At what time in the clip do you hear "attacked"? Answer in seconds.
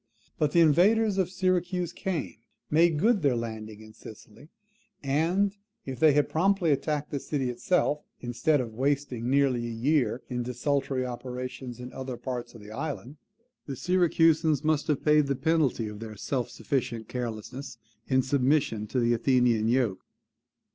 6.71-7.11